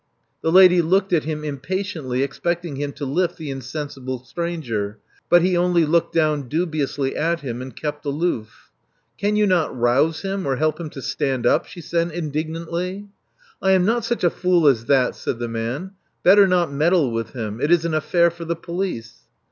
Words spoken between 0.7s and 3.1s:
looked at him impatiently, expecting him to